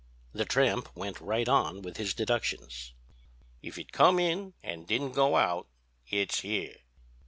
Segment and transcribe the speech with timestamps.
[0.33, 2.95] "The tramp went right on with his deductions:
[3.61, 5.67] "'If it come in and didn't go out,
[6.07, 6.77] it's here.'